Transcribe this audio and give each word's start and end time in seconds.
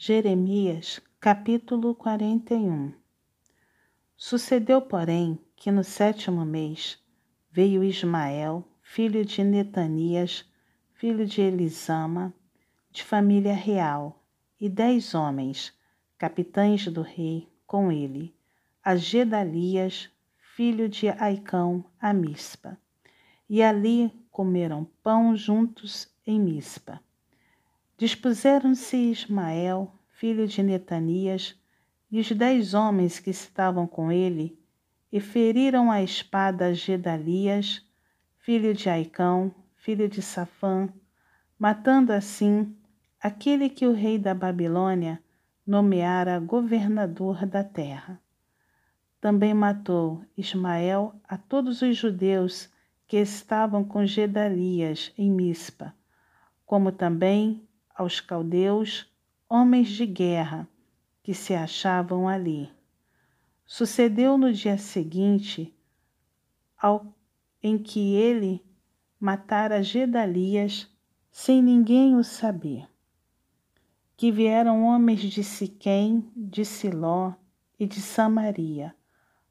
Jeremias, 0.00 1.00
capítulo 1.18 1.92
41 1.92 2.92
Sucedeu, 4.16 4.80
porém, 4.80 5.40
que 5.56 5.72
no 5.72 5.82
sétimo 5.82 6.44
mês 6.44 7.02
veio 7.50 7.82
Ismael, 7.82 8.64
filho 8.80 9.24
de 9.24 9.42
Netanias, 9.42 10.48
filho 10.92 11.26
de 11.26 11.40
Elisama, 11.40 12.32
de 12.92 13.02
família 13.02 13.52
real, 13.52 14.24
e 14.60 14.68
dez 14.68 15.16
homens, 15.16 15.76
capitães 16.16 16.86
do 16.86 17.02
rei, 17.02 17.52
com 17.66 17.90
ele, 17.90 18.32
a 18.84 18.94
Gedalias, 18.94 20.08
filho 20.54 20.88
de 20.88 21.08
Aicão, 21.08 21.84
a 22.00 22.14
Mispa. 22.14 22.78
E 23.50 23.64
ali 23.64 24.12
comeram 24.30 24.84
pão 25.02 25.34
juntos 25.34 26.08
em 26.24 26.38
Mispa. 26.38 27.02
Dispuseram-se 27.98 28.96
Ismael, 28.96 29.92
filho 30.10 30.46
de 30.46 30.62
Netanias, 30.62 31.60
e 32.08 32.20
os 32.20 32.30
dez 32.30 32.72
homens 32.72 33.18
que 33.18 33.28
estavam 33.28 33.88
com 33.88 34.12
ele, 34.12 34.56
e 35.10 35.18
feriram 35.18 35.90
a 35.90 36.00
espada 36.00 36.72
Gedalias, 36.72 37.84
filho 38.38 38.72
de 38.72 38.88
Aicão, 38.88 39.52
filho 39.74 40.08
de 40.08 40.22
Safã, 40.22 40.88
matando 41.58 42.12
assim 42.12 42.72
aquele 43.20 43.68
que 43.68 43.84
o 43.84 43.92
rei 43.92 44.16
da 44.16 44.32
Babilônia 44.32 45.20
nomeara 45.66 46.38
governador 46.38 47.44
da 47.46 47.64
terra. 47.64 48.20
Também 49.20 49.52
matou 49.52 50.24
Ismael 50.36 51.16
a 51.28 51.36
todos 51.36 51.82
os 51.82 51.96
judeus 51.96 52.70
que 53.08 53.16
estavam 53.16 53.82
com 53.82 54.06
Gedalias 54.06 55.12
em 55.18 55.32
Mispa, 55.32 55.92
como 56.64 56.92
também 56.92 57.67
aos 57.98 58.20
caldeus, 58.20 59.12
homens 59.48 59.88
de 59.88 60.06
guerra, 60.06 60.68
que 61.20 61.34
se 61.34 61.52
achavam 61.52 62.28
ali. 62.28 62.70
Sucedeu 63.66 64.38
no 64.38 64.52
dia 64.52 64.78
seguinte, 64.78 65.76
ao, 66.80 67.12
em 67.60 67.76
que 67.76 68.14
ele 68.14 68.64
matara 69.18 69.82
Gedalias, 69.82 70.88
sem 71.28 71.60
ninguém 71.60 72.14
o 72.14 72.22
saber, 72.22 72.88
que 74.16 74.30
vieram 74.30 74.84
homens 74.84 75.20
de 75.20 75.42
Siquém, 75.42 76.30
de 76.36 76.64
Siló 76.64 77.32
e 77.80 77.84
de 77.84 78.00
Samaria, 78.00 78.94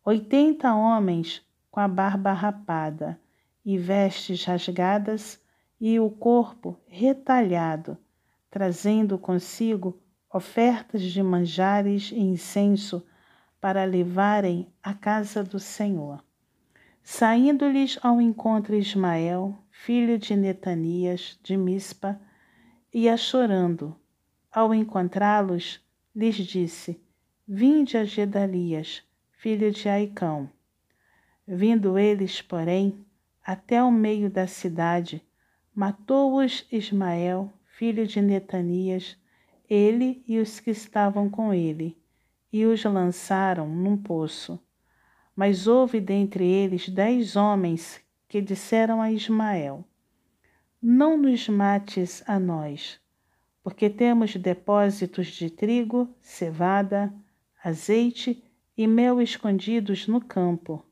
oitenta 0.05 0.73
homens 0.73 1.45
com 1.69 1.81
a 1.81 1.88
barba 1.88 2.31
rapada 2.31 3.19
e 3.66 3.77
vestes 3.77 4.45
rasgadas 4.45 5.38
e 5.81 6.00
o 6.00 6.09
corpo 6.09 6.79
retalhado, 6.88 7.97
trazendo 8.50 9.17
consigo 9.17 10.00
ofertas 10.34 11.02
de 11.02 11.22
manjares 11.22 12.12
e 12.12 12.20
incenso 12.20 13.06
para 13.59 13.84
levarem 13.86 14.67
à 14.84 14.94
casa 14.94 15.44
do 15.44 15.59
Senhor. 15.59 16.23
Saindo-lhes 17.03 17.98
ao 18.03 18.20
encontro 18.20 18.75
Ismael, 18.75 19.58
filho 19.72 20.18
de 20.18 20.36
Netanias, 20.36 21.40
de 21.42 21.56
Mispa, 21.56 22.20
ia 22.94 23.16
chorando. 23.16 23.95
Ao 24.52 24.73
encontrá-los, 24.73 25.80
lhes 26.16 26.36
disse: 26.36 27.02
Vinde 27.48 27.98
a 27.98 28.03
Gedalias, 28.03 29.03
filho 29.31 29.72
de 29.72 29.88
Aicão. 29.88 30.50
Vindo 31.48 31.98
eles, 31.98 32.42
porém, 32.42 33.06
até 33.45 33.81
o 33.81 33.90
meio 33.90 34.30
da 34.30 34.45
cidade, 34.45 35.25
matou-os 35.73 36.68
Ismael, 36.70 37.53
filho 37.78 38.08
de 38.08 38.20
Netanias, 38.20 39.16
ele 39.70 40.23
e 40.28 40.39
os 40.39 40.59
que 40.59 40.72
estavam 40.72 41.30
com 41.30 41.53
ele, 41.53 41.95
e 42.52 42.66
os 42.66 42.84
lançaram 42.84 43.69
num 43.69 43.95
poço. 43.95 44.59
Mas 45.36 45.67
houve 45.67 46.02
dentre 46.02 46.44
eles 46.44 46.89
dez 46.89 47.35
homens 47.35 48.01
que 48.28 48.41
disseram 48.41 49.00
a 49.00 49.12
Ismael: 49.12 49.85
Não 50.81 51.18
nos 51.18 51.47
mates 51.47 52.24
a 52.28 52.40
nós, 52.40 53.00
porque 53.62 53.91
temos 53.91 54.35
depósitos 54.35 55.28
de 55.28 55.51
trigo, 55.51 56.09
cevada, 56.19 57.13
azeite 57.63 58.44
e 58.75 58.88
mel 58.88 59.22
escondidos 59.22 60.07
no 60.07 60.19
campo. 60.19 60.84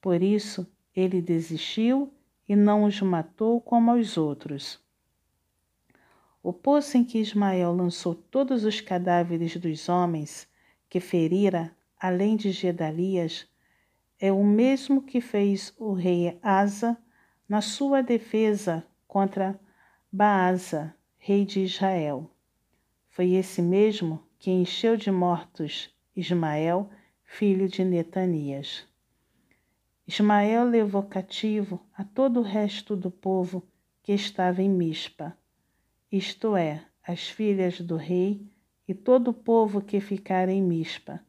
Por 0.00 0.20
isso 0.20 0.66
ele 0.96 1.22
desistiu 1.22 2.12
e 2.48 2.56
não 2.56 2.82
os 2.82 3.00
matou 3.00 3.60
como 3.60 3.92
aos 3.92 4.16
outros. 4.18 4.82
O 6.44 6.52
poço 6.52 6.96
em 6.96 7.04
que 7.04 7.20
Ismael 7.20 7.72
lançou 7.72 8.16
todos 8.16 8.64
os 8.64 8.80
cadáveres 8.80 9.56
dos 9.56 9.88
homens 9.88 10.48
que 10.88 10.98
ferira, 10.98 11.70
além 11.96 12.34
de 12.34 12.50
Gedalias, 12.50 13.46
é 14.18 14.32
o 14.32 14.42
mesmo 14.42 15.02
que 15.02 15.20
fez 15.20 15.72
o 15.78 15.92
rei 15.92 16.36
Asa 16.42 16.98
na 17.48 17.60
sua 17.60 18.02
defesa 18.02 18.84
contra 19.06 19.58
Baasa, 20.10 20.92
rei 21.16 21.44
de 21.44 21.60
Israel. 21.60 22.28
Foi 23.08 23.34
esse 23.34 23.62
mesmo 23.62 24.26
que 24.36 24.50
encheu 24.50 24.96
de 24.96 25.12
mortos 25.12 25.94
Ismael, 26.16 26.90
filho 27.22 27.68
de 27.68 27.84
Netanias. 27.84 28.84
Ismael 30.08 30.64
levou 30.64 31.04
cativo 31.04 31.80
a 31.96 32.02
todo 32.02 32.40
o 32.40 32.42
resto 32.42 32.96
do 32.96 33.12
povo 33.12 33.62
que 34.02 34.12
estava 34.12 34.60
em 34.60 34.68
Mispa 34.68 35.36
isto 36.12 36.54
é, 36.54 36.84
as 37.02 37.30
filhas 37.30 37.80
do 37.80 37.96
rei 37.96 38.46
e 38.86 38.92
todo 38.94 39.28
o 39.28 39.34
povo 39.34 39.80
que 39.80 39.98
ficar 39.98 40.48
em 40.50 40.62
Mispa, 40.62 41.24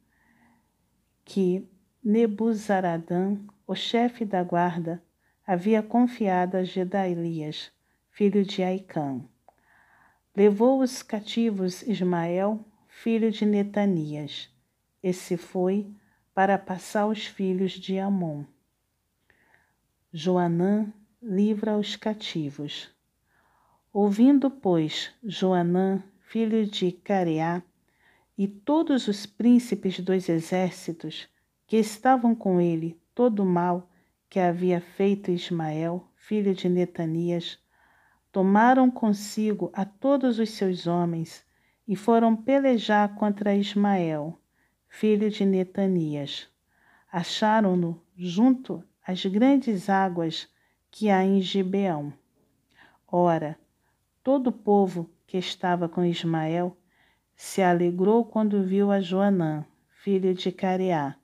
que 1.24 1.66
Nebuzaradã, 2.04 3.38
o 3.66 3.74
chefe 3.74 4.26
da 4.26 4.44
guarda, 4.44 5.02
havia 5.48 5.82
confiado 5.82 6.58
a 6.58 6.64
Gedalias, 6.66 7.72
filho 8.12 8.44
de 8.44 8.62
Aicã. 8.62 9.24
Levou 10.36 10.82
os 10.82 11.02
cativos 11.02 11.82
Ismael, 11.84 12.66
filho 12.88 13.32
de 13.32 13.46
Netanias, 13.46 14.50
e 15.02 15.14
se 15.14 15.38
foi 15.38 15.90
para 16.34 16.58
passar 16.58 17.08
os 17.08 17.26
filhos 17.26 17.72
de 17.72 17.98
Amon. 17.98 18.44
Joanã 20.12 20.92
livra 21.22 21.78
os 21.78 21.96
cativos. 21.96 22.93
Ouvindo, 23.94 24.50
pois, 24.50 25.12
Joanã, 25.24 26.04
filho 26.22 26.66
de 26.66 26.92
Careá, 26.92 27.62
e 28.36 28.48
todos 28.48 29.08
os 29.08 29.28
príncipes 29.28 30.00
dos 30.00 30.28
exércitos 30.28 31.30
que 31.68 31.78
estavam 31.78 32.34
com 32.34 32.60
ele 32.60 33.00
todo 33.14 33.44
o 33.44 33.46
mal 33.46 33.88
que 34.28 34.40
havia 34.40 34.82
feito 34.82 35.30
Ismael, 35.30 36.08
filho 36.16 36.56
de 36.56 36.68
Netanias, 36.68 37.60
tomaram 38.32 38.90
consigo 38.90 39.70
a 39.72 39.86
todos 39.86 40.40
os 40.40 40.50
seus 40.50 40.88
homens 40.88 41.46
e 41.88 41.96
foram 41.96 42.36
pelejar 42.36 43.14
contra 43.14 43.54
Ismael, 43.54 44.42
filho 44.90 45.30
de 45.30 45.46
Netanias. 45.46 46.50
Acharam-no 47.12 48.02
junto 48.18 48.84
às 49.06 49.24
grandes 49.24 49.88
águas 49.88 50.50
que 50.90 51.12
há 51.12 51.24
em 51.24 51.40
Gibeão. 51.40 52.12
Ora, 53.08 53.56
Todo 54.24 54.48
o 54.48 54.54
povo 54.54 55.10
que 55.28 55.38
estava 55.38 55.90
com 55.90 56.06
Ismael 56.06 56.78
se 57.36 57.62
alegrou 57.62 58.24
quando 58.24 58.64
viu 58.64 58.90
a 58.90 59.02
Joanã, 59.02 59.66
filho 59.90 60.34
de 60.34 60.50
Careá, 60.50 61.18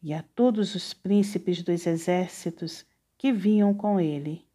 e 0.00 0.14
a 0.14 0.22
todos 0.22 0.76
os 0.76 0.94
príncipes 0.94 1.60
dos 1.60 1.84
exércitos 1.88 2.86
que 3.18 3.32
vinham 3.32 3.74
com 3.74 3.98
ele. 3.98 4.46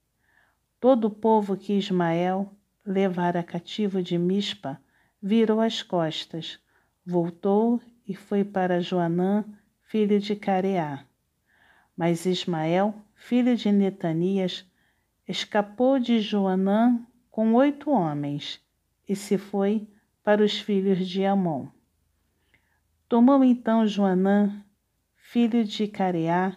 Todo 0.80 1.06
o 1.06 1.10
povo 1.10 1.58
que 1.58 1.74
Ismael 1.74 2.50
levara 2.86 3.44
cativo 3.44 4.02
de 4.02 4.18
Mispa 4.18 4.82
virou 5.22 5.60
as 5.60 5.84
costas, 5.84 6.60
voltou 7.06 7.82
e 8.08 8.16
foi 8.16 8.46
para 8.46 8.80
Joanã, 8.80 9.44
filho 9.82 10.18
de 10.18 10.34
Careá. 10.34 11.06
Mas 11.98 12.26
Ismael, 12.26 12.96
filho 13.16 13.58
de 13.58 13.70
Netanias, 13.70 14.66
escapou 15.28 16.00
de 16.00 16.22
Joanã 16.22 17.06
com 17.32 17.54
oito 17.54 17.90
homens 17.90 18.62
e 19.08 19.16
se 19.16 19.38
foi 19.38 19.88
para 20.22 20.44
os 20.44 20.60
filhos 20.60 21.08
de 21.08 21.26
Amon. 21.26 21.68
Tomou 23.08 23.44
então 23.44 23.88
Joanã, 23.88 24.64
filho 25.16 25.64
de 25.64 25.88
Careá, 25.88 26.56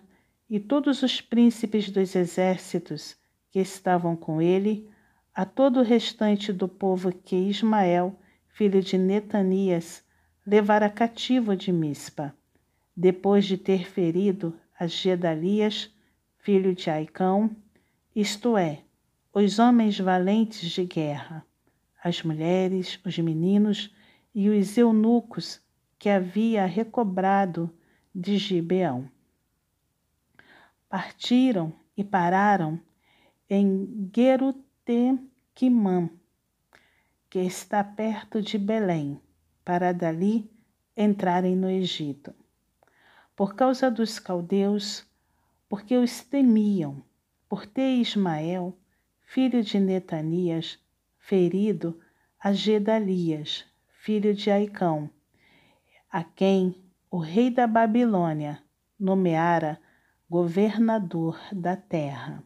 e 0.50 0.61
todos 0.61 1.03
os 1.03 1.21
príncipes 1.21 1.91
dos 1.91 2.15
exércitos 2.15 3.17
que 3.50 3.59
estavam 3.59 4.15
com 4.15 4.43
ele, 4.43 4.88
a 5.35 5.44
todo 5.44 5.81
o 5.81 5.82
restante 5.82 6.53
do 6.53 6.69
povo 6.69 7.11
que 7.11 7.35
Ismael, 7.35 8.19
filho 8.49 8.82
de 8.82 8.99
Netanias, 8.99 10.05
levara 10.47 10.91
cativo 10.91 11.56
de 11.56 11.73
Mispa, 11.73 12.35
depois 12.97 13.47
de 13.47 13.56
ter 13.56 13.85
ferido 13.88 14.55
a 14.79 14.87
Gedalias, 14.87 15.93
filho 16.38 16.75
de 16.75 16.91
Aicão, 16.91 17.50
isto 18.15 18.56
é, 18.56 18.83
os 19.34 19.58
homens 19.58 19.98
valentes 19.98 20.70
de 20.70 20.84
guerra, 20.84 21.44
as 22.02 22.22
mulheres, 22.22 23.00
os 23.04 23.19
meninos 23.19 23.92
e 24.32 24.48
os 24.48 24.78
eunucos 24.78 25.60
que 25.98 26.08
havia 26.08 26.64
recobrado 26.66 27.69
de 28.14 28.38
Gibeão. 28.38 29.10
Partiram 30.88 31.72
e 31.96 32.04
pararam 32.04 32.81
em 33.50 34.08
Gerutequimã, 34.14 36.08
que 37.28 37.40
está 37.40 37.82
perto 37.82 38.40
de 38.40 38.56
Belém, 38.56 39.20
para 39.64 39.92
dali 39.92 40.48
entrarem 40.96 41.56
no 41.56 41.69
Egito. 41.69 42.32
Por 43.34 43.56
causa 43.56 43.90
dos 43.90 44.20
caldeus, 44.20 45.04
porque 45.69 45.96
os 45.96 46.22
temiam, 46.22 47.02
por 47.48 47.66
ter 47.66 47.96
Ismael, 47.96 48.78
filho 49.25 49.62
de 49.62 49.81
Netanias, 49.81 50.79
ferido 51.19 52.00
a 52.38 52.53
Gedalias, 52.53 53.65
filho 53.88 54.35
de 54.35 54.50
Aicão, 54.50 55.11
a 56.11 56.23
quem 56.23 56.76
o 57.11 57.19
rei 57.19 57.50
da 57.50 57.67
Babilônia 57.67 58.62
nomeara 58.99 59.81
governador 60.29 61.38
da 61.53 61.76
terra. 61.76 62.43